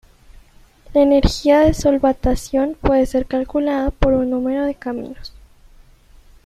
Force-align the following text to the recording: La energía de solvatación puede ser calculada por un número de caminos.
La 0.95 1.03
energía 1.03 1.59
de 1.59 1.75
solvatación 1.75 2.73
puede 2.81 3.05
ser 3.05 3.27
calculada 3.27 3.91
por 3.91 4.13
un 4.13 4.31
número 4.31 4.65
de 4.65 4.73
caminos. 4.73 5.31